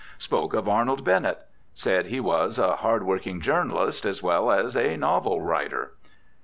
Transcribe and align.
Spoke 0.17 0.55
of 0.55 0.67
Arnold 0.67 1.03
Bennett; 1.03 1.45
said 1.75 2.07
he 2.07 2.19
was 2.19 2.57
"a 2.57 2.77
hard 2.77 3.03
working 3.03 3.39
journalist 3.39 4.03
as 4.03 4.23
well 4.23 4.51
as 4.51 4.75
a 4.75 4.97
novel 4.97 5.41
writer." 5.41 5.93